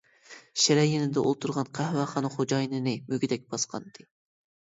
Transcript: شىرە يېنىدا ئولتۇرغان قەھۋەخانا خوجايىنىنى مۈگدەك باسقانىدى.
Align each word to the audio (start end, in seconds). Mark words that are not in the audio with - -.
شىرە 0.61 0.85
يېنىدا 0.91 1.23
ئولتۇرغان 1.31 1.67
قەھۋەخانا 1.79 2.33
خوجايىنىنى 2.37 2.93
مۈگدەك 3.13 3.47
باسقانىدى. 3.55 4.09